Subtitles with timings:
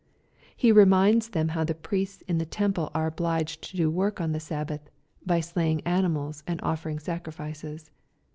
[0.57, 4.31] —He reminds them how the priests in the temple are obliged to do work on
[4.31, 4.89] the Sabbath,
[5.27, 7.91] by sla3ring ani mals and offering sacrifices.